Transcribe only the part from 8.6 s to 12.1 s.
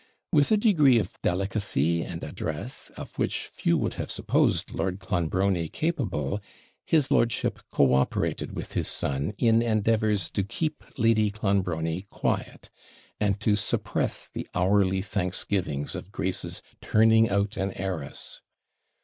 his son in endeavours to keep Lady Clonbrony